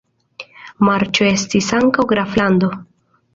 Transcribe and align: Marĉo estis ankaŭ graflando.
Marĉo 0.87 1.27
estis 1.33 1.69
ankaŭ 1.81 2.07
graflando. 2.13 2.73